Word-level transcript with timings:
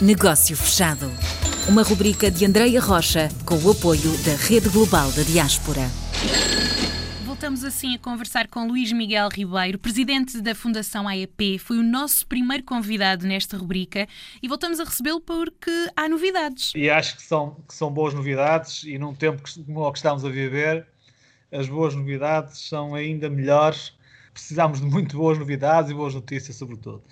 Negócio 0.00 0.56
Fechado. 0.56 1.10
Uma 1.68 1.82
rubrica 1.82 2.30
de 2.30 2.46
Andreia 2.46 2.80
Rocha 2.80 3.28
com 3.44 3.56
o 3.56 3.72
apoio 3.72 4.16
da 4.24 4.36
Rede 4.36 4.68
Global 4.68 5.10
da 5.10 5.24
Diaspora. 5.24 5.80
Voltamos 7.24 7.64
assim 7.64 7.96
a 7.96 7.98
conversar 7.98 8.46
com 8.46 8.68
Luís 8.68 8.92
Miguel 8.92 9.28
Ribeiro, 9.28 9.76
presidente 9.76 10.40
da 10.40 10.54
Fundação 10.54 11.08
AEP. 11.08 11.58
Foi 11.58 11.78
o 11.78 11.82
nosso 11.82 12.24
primeiro 12.28 12.62
convidado 12.62 13.26
nesta 13.26 13.56
rubrica 13.56 14.06
e 14.40 14.46
voltamos 14.46 14.78
a 14.78 14.84
recebê-lo 14.84 15.20
porque 15.20 15.90
há 15.96 16.08
novidades. 16.08 16.72
E 16.76 16.88
acho 16.88 17.16
que 17.16 17.22
são, 17.24 17.56
que 17.66 17.74
são 17.74 17.90
boas 17.90 18.14
novidades 18.14 18.84
e 18.84 18.98
num 18.98 19.12
tempo 19.12 19.42
como 19.66 19.80
o 19.80 19.90
que 19.90 19.98
estamos 19.98 20.24
a 20.24 20.28
viver, 20.28 20.86
as 21.50 21.68
boas 21.68 21.96
novidades 21.96 22.68
são 22.68 22.94
ainda 22.94 23.28
melhores. 23.28 23.92
Precisamos 24.32 24.80
de 24.80 24.86
muito 24.86 25.16
boas 25.16 25.36
novidades 25.36 25.90
e 25.90 25.94
boas 25.94 26.14
notícias, 26.14 26.54
sobretudo. 26.54 27.02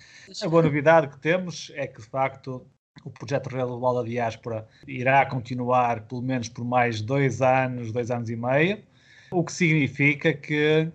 A 0.41 0.47
boa 0.47 0.63
novidade 0.63 1.09
que 1.09 1.19
temos 1.19 1.69
é 1.75 1.85
que, 1.85 2.01
de 2.01 2.07
facto, 2.07 2.65
o 3.03 3.09
projeto 3.09 3.47
Real 3.47 3.67
Global 3.67 3.95
da 3.95 4.03
Diáspora 4.03 4.67
irá 4.87 5.25
continuar 5.25 6.01
pelo 6.01 6.21
menos 6.21 6.49
por 6.49 6.65
mais 6.65 7.01
dois 7.01 7.41
anos, 7.41 7.91
dois 7.91 8.11
anos 8.11 8.29
e 8.29 8.35
meio 8.35 8.83
o 9.31 9.43
que 9.43 9.51
significa 9.51 10.33
que 10.33 10.89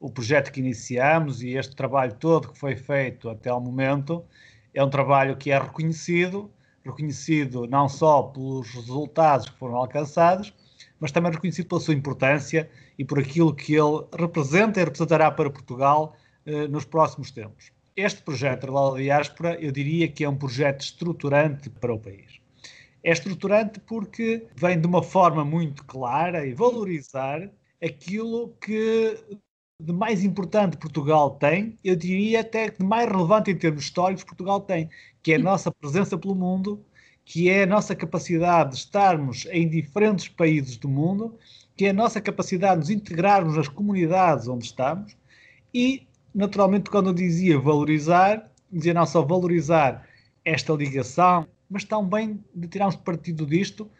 o 0.00 0.10
projeto 0.10 0.52
que 0.52 0.60
iniciamos 0.60 1.42
e 1.42 1.56
este 1.56 1.74
trabalho 1.74 2.14
todo 2.14 2.48
que 2.48 2.58
foi 2.58 2.76
feito 2.76 3.28
até 3.28 3.50
ao 3.50 3.60
momento 3.60 4.24
é 4.74 4.84
um 4.84 4.90
trabalho 4.90 5.36
que 5.36 5.50
é 5.50 5.58
reconhecido, 5.58 6.50
reconhecido 6.84 7.66
não 7.66 7.88
só 7.88 8.22
pelos 8.22 8.68
resultados 8.70 9.48
que 9.48 9.58
foram 9.58 9.76
alcançados, 9.76 10.52
mas 11.00 11.10
também 11.10 11.32
reconhecido 11.32 11.66
pela 11.66 11.80
sua 11.80 11.94
importância 11.94 12.68
e 12.98 13.04
por 13.04 13.18
aquilo 13.18 13.54
que 13.54 13.74
ele 13.74 14.04
representa 14.16 14.80
e 14.80 14.84
representará 14.84 15.30
para 15.30 15.50
Portugal 15.50 16.14
eh, 16.44 16.68
nos 16.68 16.84
próximos 16.84 17.30
tempos. 17.30 17.72
Este 17.98 18.22
projeto 18.22 18.66
Relal 18.66 18.92
da 18.92 18.98
Diáspora, 18.98 19.60
eu 19.60 19.72
diria 19.72 20.06
que 20.06 20.22
é 20.22 20.28
um 20.28 20.36
projeto 20.36 20.82
estruturante 20.82 21.68
para 21.68 21.92
o 21.92 21.98
país. 21.98 22.38
É 23.02 23.10
estruturante 23.10 23.80
porque 23.80 24.46
vem 24.54 24.80
de 24.80 24.86
uma 24.86 25.02
forma 25.02 25.44
muito 25.44 25.84
clara 25.84 26.46
e 26.46 26.54
valorizar 26.54 27.50
aquilo 27.82 28.54
que 28.60 29.18
de 29.82 29.92
mais 29.92 30.22
importante 30.22 30.76
Portugal 30.76 31.32
tem, 31.40 31.76
eu 31.82 31.96
diria 31.96 32.42
até 32.42 32.70
de 32.70 32.84
mais 32.84 33.10
relevante 33.10 33.50
em 33.50 33.58
termos 33.58 33.82
históricos 33.82 34.22
Portugal 34.22 34.60
tem, 34.60 34.88
que 35.20 35.32
é 35.32 35.34
a 35.34 35.40
nossa 35.40 35.72
presença 35.72 36.16
pelo 36.16 36.36
mundo, 36.36 36.80
que 37.24 37.50
é 37.50 37.64
a 37.64 37.66
nossa 37.66 37.96
capacidade 37.96 38.70
de 38.70 38.76
estarmos 38.76 39.44
em 39.50 39.68
diferentes 39.68 40.28
países 40.28 40.76
do 40.76 40.88
mundo, 40.88 41.36
que 41.76 41.86
é 41.86 41.90
a 41.90 41.92
nossa 41.92 42.20
capacidade 42.20 42.74
de 42.74 42.78
nos 42.78 42.90
integrarmos 42.90 43.56
nas 43.56 43.66
comunidades 43.66 44.46
onde 44.46 44.66
estamos 44.66 45.16
e, 45.74 46.06
naturalmente, 46.38 46.88
quando 46.88 47.10
eu 47.10 47.12
dizia 47.12 47.58
valorizar, 47.58 48.48
dizia 48.70 48.94
não 48.94 49.04
só 49.04 49.22
valorizar 49.22 50.06
esta 50.44 50.72
ligação, 50.72 51.48
mas 51.68 51.82
também 51.82 52.42
de 52.54 52.68
tirarmos 52.68 52.94
partido 52.94 53.44
disto 53.44 53.90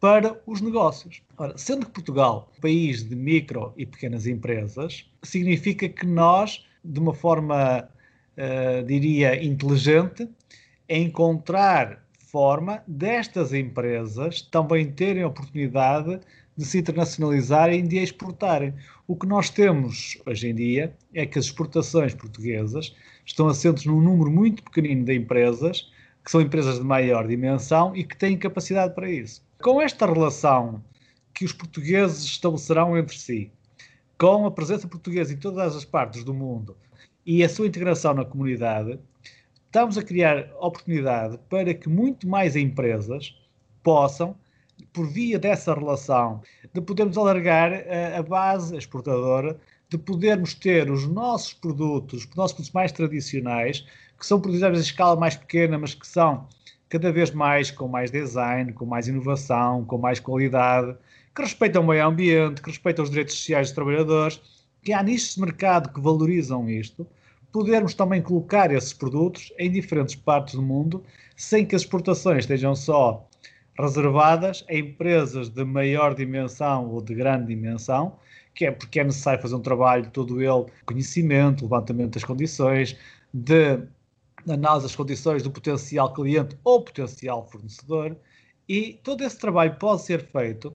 para 0.00 0.38
os 0.44 0.60
negócios. 0.60 1.22
Ora, 1.38 1.56
sendo 1.56 1.86
que 1.86 1.92
Portugal 1.92 2.50
é 2.52 2.58
um 2.58 2.60
país 2.60 3.08
de 3.08 3.14
micro 3.14 3.72
e 3.76 3.86
pequenas 3.86 4.26
empresas, 4.26 5.08
significa 5.22 5.88
que 5.88 6.04
nós, 6.04 6.66
de 6.84 6.98
uma 6.98 7.14
forma, 7.14 7.88
uh, 8.36 8.84
diria, 8.84 9.42
inteligente, 9.42 10.28
encontrar 10.88 12.04
forma 12.18 12.82
destas 12.88 13.52
empresas 13.52 14.42
também 14.42 14.90
terem 14.90 15.22
a 15.22 15.28
oportunidade 15.28 16.18
de 16.56 16.64
se 16.64 16.78
internacionalizarem 16.78 17.80
e 17.80 17.88
de 17.88 17.98
exportarem. 17.98 18.74
O 19.06 19.16
que 19.16 19.26
nós 19.26 19.50
temos 19.50 20.18
hoje 20.24 20.48
em 20.48 20.54
dia 20.54 20.96
é 21.12 21.26
que 21.26 21.38
as 21.38 21.46
exportações 21.46 22.14
portuguesas 22.14 22.94
estão 23.24 23.48
assentes 23.48 23.84
num 23.84 24.00
número 24.00 24.30
muito 24.30 24.62
pequenino 24.62 25.04
de 25.04 25.14
empresas, 25.14 25.90
que 26.24 26.30
são 26.30 26.40
empresas 26.40 26.78
de 26.78 26.84
maior 26.84 27.26
dimensão 27.26 27.94
e 27.94 28.04
que 28.04 28.16
têm 28.16 28.36
capacidade 28.36 28.94
para 28.94 29.10
isso. 29.10 29.42
Com 29.62 29.80
esta 29.80 30.06
relação 30.06 30.82
que 31.34 31.44
os 31.44 31.52
portugueses 31.52 32.24
estabelecerão 32.24 32.96
entre 32.96 33.16
si, 33.16 33.50
com 34.18 34.46
a 34.46 34.50
presença 34.50 34.86
portuguesa 34.86 35.32
em 35.32 35.36
todas 35.36 35.74
as 35.74 35.84
partes 35.84 36.22
do 36.22 36.32
mundo 36.32 36.76
e 37.26 37.42
a 37.42 37.48
sua 37.48 37.66
integração 37.66 38.14
na 38.14 38.24
comunidade, 38.24 38.98
estamos 39.66 39.98
a 39.98 40.02
criar 40.02 40.50
oportunidade 40.60 41.38
para 41.50 41.74
que 41.74 41.88
muito 41.88 42.28
mais 42.28 42.54
empresas 42.54 43.36
possam, 43.82 44.36
por 44.92 45.06
via 45.06 45.38
dessa 45.38 45.74
relação, 45.74 46.42
de 46.72 46.80
podermos 46.80 47.16
alargar 47.16 47.72
a, 47.72 48.18
a 48.18 48.22
base 48.22 48.76
exportadora, 48.76 49.58
de 49.88 49.98
podermos 49.98 50.54
ter 50.54 50.90
os 50.90 51.06
nossos 51.06 51.52
produtos, 51.52 52.24
os 52.24 52.34
nossos 52.34 52.52
produtos 52.52 52.72
mais 52.72 52.92
tradicionais, 52.92 53.86
que 54.18 54.26
são 54.26 54.40
produzidos 54.40 54.78
em 54.78 54.82
escala 54.82 55.16
mais 55.16 55.36
pequena, 55.36 55.78
mas 55.78 55.94
que 55.94 56.06
são 56.06 56.48
cada 56.88 57.10
vez 57.12 57.30
mais 57.30 57.70
com 57.70 57.88
mais 57.88 58.10
design, 58.10 58.72
com 58.72 58.86
mais 58.86 59.08
inovação, 59.08 59.84
com 59.84 59.98
mais 59.98 60.20
qualidade, 60.20 60.96
que 61.34 61.42
respeitam 61.42 61.82
o 61.82 61.86
meio 61.88 62.06
ambiente, 62.06 62.62
que 62.62 62.70
respeitam 62.70 63.02
os 63.02 63.10
direitos 63.10 63.34
sociais 63.34 63.68
dos 63.68 63.74
trabalhadores, 63.74 64.40
que 64.82 64.92
há 64.92 65.02
nichos 65.02 65.34
de 65.34 65.40
mercado 65.40 65.92
que 65.92 66.00
valorizam 66.00 66.68
isto, 66.68 67.06
podermos 67.50 67.94
também 67.94 68.22
colocar 68.22 68.72
esses 68.72 68.92
produtos 68.92 69.52
em 69.58 69.70
diferentes 69.70 70.14
partes 70.14 70.54
do 70.54 70.62
mundo, 70.62 71.02
sem 71.36 71.64
que 71.64 71.74
as 71.74 71.82
exportações 71.82 72.38
estejam 72.44 72.74
só 72.74 73.28
reservadas 73.78 74.64
a 74.68 74.74
empresas 74.74 75.48
de 75.48 75.64
maior 75.64 76.14
dimensão 76.14 76.88
ou 76.90 77.00
de 77.00 77.14
grande 77.14 77.46
dimensão, 77.46 78.16
que 78.54 78.66
é 78.66 78.70
porque 78.70 79.00
é 79.00 79.04
necessário 79.04 79.42
fazer 79.42 79.56
um 79.56 79.60
trabalho 79.60 80.10
todo 80.10 80.40
ele, 80.40 80.66
conhecimento, 80.86 81.64
levantamento 81.64 82.14
das 82.14 82.24
condições, 82.24 82.96
de 83.32 83.80
análise 84.48 84.86
das 84.86 84.94
condições 84.94 85.42
do 85.42 85.50
potencial 85.50 86.12
cliente 86.12 86.56
ou 86.62 86.82
potencial 86.82 87.46
fornecedor, 87.50 88.16
e 88.68 88.98
todo 89.02 89.24
esse 89.24 89.38
trabalho 89.38 89.76
pode 89.76 90.02
ser 90.02 90.24
feito 90.24 90.74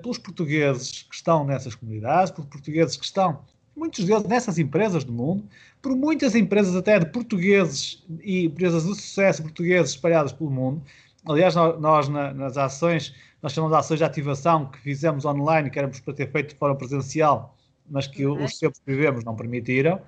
pelos 0.00 0.18
portugueses 0.18 1.02
que 1.02 1.14
estão 1.14 1.44
nessas 1.44 1.74
comunidades, 1.74 2.32
por 2.32 2.46
portugueses 2.46 2.96
que 2.96 3.04
estão, 3.04 3.44
muitos 3.76 4.04
deles, 4.04 4.24
nessas 4.24 4.58
empresas 4.58 5.04
do 5.04 5.12
mundo, 5.12 5.44
por 5.80 5.94
muitas 5.94 6.34
empresas 6.34 6.74
até 6.74 6.98
de 6.98 7.06
portugueses 7.06 8.02
e 8.22 8.46
empresas 8.46 8.84
de 8.84 8.94
sucesso 8.94 9.42
portugueses 9.42 9.92
espalhadas 9.92 10.32
pelo 10.32 10.50
mundo. 10.50 10.82
Aliás, 11.26 11.54
nós, 11.54 12.08
nas 12.08 12.56
ações, 12.56 13.14
nós 13.42 13.52
chamamos 13.52 13.76
de 13.76 13.80
ações 13.80 13.98
de 13.98 14.04
ativação 14.04 14.66
que 14.66 14.78
fizemos 14.80 15.24
online, 15.24 15.70
que 15.70 15.78
éramos 15.78 16.00
para 16.00 16.14
ter 16.14 16.30
feito 16.30 16.50
de 16.50 16.54
forma 16.56 16.76
presencial, 16.76 17.56
mas 17.88 18.06
que 18.06 18.24
uhum. 18.24 18.44
os 18.44 18.58
tempos 18.58 18.78
que 18.78 18.92
vivemos 18.92 19.24
não 19.24 19.36
permitiram, 19.36 20.00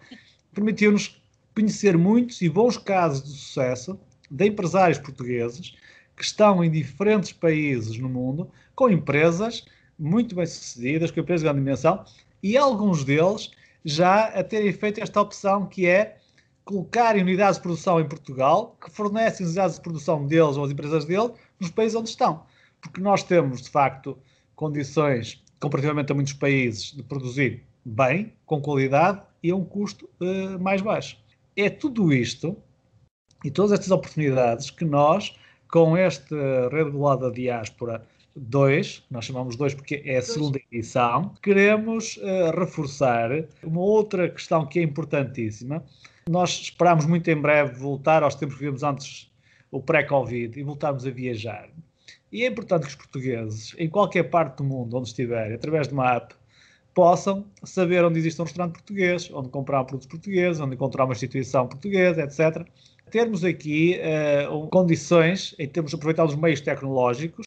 permitiu-nos 0.54 1.20
conhecer 1.54 1.98
muitos 1.98 2.40
e 2.40 2.48
bons 2.48 2.78
casos 2.78 3.24
de 3.24 3.38
sucesso 3.38 3.98
de 4.30 4.46
empresários 4.46 4.98
portugueses 4.98 5.74
que 6.16 6.24
estão 6.24 6.64
em 6.64 6.70
diferentes 6.70 7.32
países 7.32 7.98
no 7.98 8.08
mundo, 8.08 8.50
com 8.74 8.88
empresas 8.88 9.64
muito 9.98 10.34
bem 10.34 10.46
sucedidas, 10.46 11.10
com 11.10 11.20
empresas 11.20 11.42
de 11.42 11.44
grande 11.44 11.60
dimensão, 11.60 12.04
e 12.42 12.56
alguns 12.56 13.04
deles 13.04 13.50
já 13.84 14.26
a 14.26 14.42
terem 14.42 14.72
feito 14.72 15.00
esta 15.00 15.20
opção 15.20 15.66
que 15.66 15.86
é 15.86 16.18
colocarem 16.64 17.22
unidades 17.22 17.56
de 17.56 17.62
produção 17.62 18.00
em 18.00 18.08
Portugal, 18.08 18.76
que 18.82 18.90
fornecem 18.90 19.44
as 19.44 19.52
unidades 19.52 19.76
de 19.76 19.82
produção 19.82 20.26
deles 20.26 20.56
ou 20.56 20.64
as 20.64 20.70
empresas 20.70 21.04
deles 21.04 21.32
nos 21.60 21.70
países 21.70 21.96
onde 21.96 22.08
estão. 22.08 22.44
Porque 22.80 23.00
nós 23.00 23.22
temos, 23.22 23.62
de 23.62 23.70
facto, 23.70 24.18
condições, 24.54 25.42
comparativamente 25.60 26.12
a 26.12 26.14
muitos 26.14 26.32
países, 26.32 26.92
de 26.92 27.02
produzir 27.02 27.64
bem, 27.84 28.32
com 28.46 28.60
qualidade 28.60 29.22
e 29.42 29.50
a 29.50 29.56
um 29.56 29.64
custo 29.64 30.08
uh, 30.20 30.58
mais 30.60 30.80
baixo 30.80 31.22
é 31.56 31.68
tudo 31.68 32.12
isto 32.12 32.56
e 33.44 33.50
todas 33.50 33.72
estas 33.72 33.90
oportunidades 33.90 34.70
que 34.70 34.84
nós, 34.84 35.36
com 35.68 35.96
esta 35.96 36.36
rede 36.70 36.84
regulada 36.84 37.28
da 37.28 37.34
diáspora 37.34 38.06
2, 38.34 39.04
nós 39.10 39.24
chamamos 39.24 39.56
2 39.56 39.74
porque 39.74 40.02
é 40.04 40.18
a 40.18 40.22
segunda 40.22 40.58
edição, 40.70 41.34
queremos 41.42 42.16
uh, 42.16 42.58
reforçar 42.58 43.30
uma 43.62 43.80
outra 43.80 44.28
questão 44.28 44.66
que 44.66 44.78
é 44.78 44.82
importantíssima. 44.82 45.84
Nós 46.28 46.50
esperamos 46.50 47.04
muito 47.06 47.28
em 47.30 47.40
breve 47.40 47.74
voltar 47.78 48.22
aos 48.22 48.34
tempos 48.34 48.54
que 48.54 48.60
vivemos 48.60 48.82
antes 48.82 49.30
o 49.70 49.80
pré-Covid 49.80 50.58
e 50.58 50.62
voltarmos 50.62 51.06
a 51.06 51.10
viajar. 51.10 51.68
E 52.30 52.44
é 52.44 52.46
importante 52.46 52.82
que 52.82 52.88
os 52.88 52.94
portugueses, 52.94 53.74
em 53.78 53.88
qualquer 53.88 54.24
parte 54.24 54.58
do 54.58 54.64
mundo 54.64 54.96
onde 54.96 55.08
estiverem, 55.08 55.54
através 55.54 55.88
de 55.88 55.94
uma 55.94 56.14
app, 56.14 56.34
possam 56.94 57.44
saber 57.64 58.04
onde 58.04 58.18
existe 58.18 58.40
um 58.40 58.44
restaurante 58.44 58.74
português, 58.74 59.30
onde 59.32 59.48
comprar 59.48 59.84
produtos 59.84 60.06
portugueses, 60.06 60.60
onde 60.60 60.74
encontrar 60.74 61.04
uma 61.04 61.12
instituição 61.12 61.66
portuguesa, 61.66 62.22
etc. 62.22 62.66
Termos 63.10 63.44
aqui 63.44 63.98
uh, 63.98 64.68
condições, 64.68 65.54
em 65.58 65.68
termos 65.68 65.90
de 65.90 65.96
aproveitar 65.96 66.24
os 66.24 66.34
meios 66.34 66.60
tecnológicos, 66.60 67.46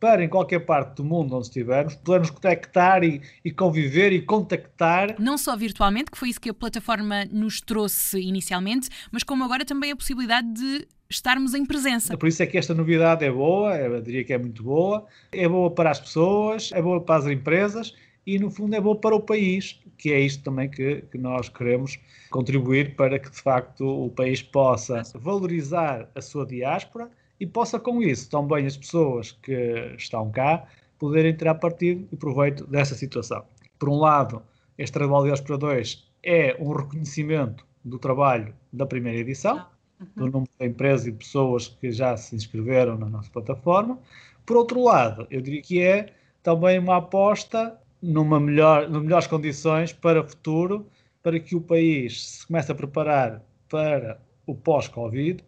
para 0.00 0.24
em 0.24 0.28
qualquer 0.28 0.60
parte 0.60 0.96
do 0.96 1.04
mundo 1.04 1.36
onde 1.36 1.46
estivermos, 1.46 1.94
podermos 1.94 2.30
contactar 2.30 3.04
e, 3.04 3.20
e, 3.44 3.52
conviver 3.52 4.12
e 4.12 4.22
contactar. 4.22 5.14
Não 5.18 5.36
só 5.36 5.54
virtualmente, 5.54 6.10
que 6.10 6.16
foi 6.16 6.30
isso 6.30 6.40
que 6.40 6.48
a 6.48 6.54
plataforma 6.54 7.26
nos 7.26 7.60
trouxe 7.60 8.18
inicialmente, 8.18 8.88
mas 9.12 9.22
como 9.22 9.44
agora 9.44 9.64
também 9.64 9.92
a 9.92 9.96
possibilidade 9.96 10.50
de 10.54 10.88
estarmos 11.10 11.54
em 11.54 11.66
presença. 11.66 12.16
Por 12.16 12.28
isso 12.28 12.42
é 12.42 12.46
que 12.46 12.56
esta 12.56 12.72
novidade 12.72 13.24
é 13.24 13.30
boa, 13.30 13.76
eu 13.76 14.00
diria 14.00 14.24
que 14.24 14.32
é 14.32 14.38
muito 14.38 14.62
boa, 14.62 15.04
é 15.30 15.46
boa 15.46 15.70
para 15.70 15.90
as 15.90 16.00
pessoas, 16.00 16.70
é 16.72 16.80
boa 16.80 17.00
para 17.00 17.16
as 17.16 17.26
empresas 17.26 17.94
e, 18.26 18.38
no 18.38 18.50
fundo, 18.50 18.74
é 18.74 18.80
bom 18.80 18.94
para 18.94 19.14
o 19.14 19.20
país, 19.20 19.80
que 19.98 20.12
é 20.12 20.20
isto 20.20 20.42
também 20.42 20.70
que, 20.70 21.02
que 21.10 21.18
nós 21.18 21.48
queremos 21.48 21.98
contribuir 22.30 22.94
para 22.94 23.18
que, 23.18 23.28
de 23.28 23.40
facto, 23.40 23.84
o 23.84 24.08
país 24.08 24.40
possa 24.40 25.02
valorizar 25.16 26.08
a 26.14 26.22
sua 26.22 26.46
diáspora 26.46 27.10
e 27.40 27.46
possa 27.46 27.80
com 27.80 28.02
isso 28.02 28.28
também 28.28 28.66
as 28.66 28.76
pessoas 28.76 29.32
que 29.32 29.94
estão 29.96 30.30
cá 30.30 30.66
poderem 30.98 31.34
tirar 31.34 31.54
partido 31.54 32.06
e 32.12 32.16
proveito 32.16 32.66
dessa 32.66 32.94
situação. 32.94 33.42
Por 33.78 33.88
um 33.88 33.96
lado, 33.96 34.42
este 34.76 34.92
Trabalho 34.92 35.34
de 35.34 35.42
para 35.42 35.56
2 35.56 36.06
é 36.22 36.54
um 36.60 36.70
reconhecimento 36.72 37.66
do 37.82 37.98
trabalho 37.98 38.54
da 38.70 38.84
primeira 38.84 39.18
edição, 39.18 39.66
uhum. 39.98 40.06
do 40.16 40.26
número 40.26 40.50
de 40.60 40.66
empresas 40.66 41.06
e 41.06 41.12
pessoas 41.12 41.68
que 41.68 41.90
já 41.90 42.14
se 42.18 42.36
inscreveram 42.36 42.98
na 42.98 43.08
nossa 43.08 43.30
plataforma. 43.30 43.98
Por 44.44 44.58
outro 44.58 44.84
lado, 44.84 45.26
eu 45.30 45.40
diria 45.40 45.62
que 45.62 45.80
é 45.80 46.12
também 46.42 46.78
uma 46.78 46.98
aposta 46.98 47.78
numa 48.02 48.38
melhor, 48.38 48.88
nas 48.90 49.02
melhores 49.02 49.26
condições 49.26 49.94
para 49.94 50.20
o 50.20 50.28
futuro, 50.28 50.86
para 51.22 51.40
que 51.40 51.56
o 51.56 51.60
país 51.60 52.28
se 52.28 52.46
comece 52.46 52.70
a 52.70 52.74
preparar 52.74 53.42
para 53.68 54.20
o 54.46 54.54
pós-Covid 54.54 55.42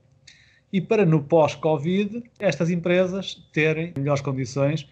e 0.72 0.80
para 0.80 1.04
no 1.04 1.22
pós-Covid 1.22 2.22
estas 2.38 2.70
empresas 2.70 3.46
terem 3.52 3.92
melhores 3.96 4.22
condições 4.22 4.88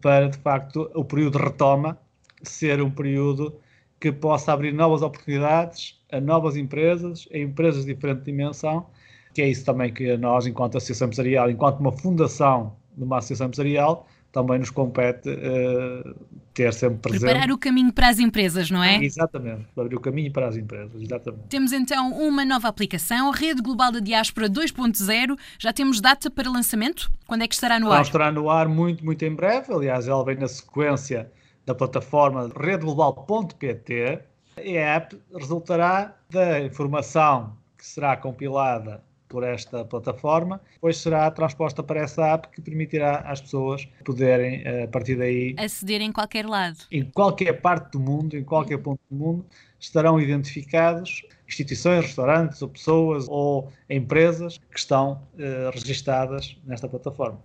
para, 0.00 0.28
de 0.28 0.38
facto, 0.38 0.90
o 0.94 1.04
período 1.04 1.38
de 1.38 1.44
retoma 1.44 1.98
ser 2.42 2.80
um 2.80 2.90
período 2.90 3.58
que 4.00 4.12
possa 4.12 4.52
abrir 4.52 4.72
novas 4.72 5.02
oportunidades 5.02 5.98
a 6.12 6.20
novas 6.20 6.56
empresas, 6.56 7.28
a 7.32 7.38
empresas 7.38 7.84
de 7.84 7.94
diferente 7.94 8.22
dimensão, 8.22 8.86
que 9.34 9.42
é 9.42 9.48
isso 9.48 9.64
também 9.64 9.92
que 9.92 10.16
nós, 10.16 10.46
enquanto 10.46 10.76
associação 10.76 11.06
empresarial, 11.06 11.50
enquanto 11.50 11.80
uma 11.80 11.92
fundação 11.92 12.76
de 12.96 13.04
uma 13.04 13.18
associação 13.18 13.48
empresarial, 13.48 14.06
também 14.32 14.58
nos 14.58 14.70
compete 14.70 15.28
uh, 15.30 16.14
ter 16.56 16.72
sempre 16.72 16.98
presente. 16.98 17.20
Preparar 17.20 17.50
o 17.52 17.58
caminho 17.58 17.92
para 17.92 18.08
as 18.08 18.18
empresas, 18.18 18.70
não 18.70 18.82
é? 18.82 18.96
Exatamente, 19.04 19.66
abrir 19.76 19.94
o 19.94 20.00
caminho 20.00 20.32
para 20.32 20.48
as 20.48 20.56
empresas, 20.56 20.90
exatamente. 21.00 21.48
Temos 21.50 21.70
então 21.70 22.10
uma 22.12 22.46
nova 22.46 22.66
aplicação, 22.66 23.30
Rede 23.30 23.60
Global 23.60 23.92
da 23.92 24.00
Diáspora 24.00 24.48
2.0. 24.48 25.38
Já 25.58 25.72
temos 25.72 26.00
data 26.00 26.30
para 26.30 26.50
lançamento? 26.50 27.10
Quando 27.26 27.42
é 27.42 27.48
que 27.48 27.54
estará 27.54 27.78
no 27.78 27.92
ar? 27.92 28.00
estará 28.00 28.32
no 28.32 28.48
ar 28.48 28.68
muito, 28.68 29.04
muito 29.04 29.22
em 29.22 29.34
breve. 29.34 29.70
Aliás, 29.70 30.08
ela 30.08 30.24
vem 30.24 30.36
na 30.36 30.48
sequência 30.48 31.30
da 31.66 31.74
plataforma 31.74 32.50
redeglobal.pt. 32.58 34.20
A 34.56 34.60
app 34.96 35.18
resultará 35.34 36.16
da 36.30 36.60
informação 36.62 37.54
que 37.76 37.86
será 37.86 38.16
compilada 38.16 39.04
por 39.28 39.42
esta 39.42 39.84
plataforma, 39.84 40.60
depois 40.74 40.98
será 40.98 41.30
transposta 41.30 41.82
para 41.82 42.00
essa 42.00 42.26
app 42.26 42.48
que 42.48 42.60
permitirá 42.60 43.18
às 43.18 43.40
pessoas 43.40 43.86
poderem, 44.04 44.62
eh, 44.64 44.84
a 44.84 44.88
partir 44.88 45.16
daí, 45.16 45.54
aceder 45.58 46.00
em 46.00 46.12
qualquer 46.12 46.46
lado. 46.46 46.78
Em 46.90 47.04
qualquer 47.04 47.60
parte 47.60 47.92
do 47.92 48.00
mundo, 48.00 48.36
em 48.36 48.44
qualquer 48.44 48.78
ponto 48.78 49.00
do 49.10 49.16
mundo, 49.16 49.46
estarão 49.78 50.20
identificados 50.20 51.22
instituições, 51.48 52.06
restaurantes 52.06 52.60
ou 52.60 52.68
pessoas 52.68 53.26
ou 53.28 53.72
empresas 53.88 54.58
que 54.70 54.78
estão 54.78 55.22
uh, 55.34 55.70
registadas 55.72 56.56
nesta 56.64 56.88
plataforma. 56.88 57.40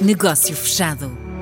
Negócio 0.00 0.54
fechado. 0.56 1.35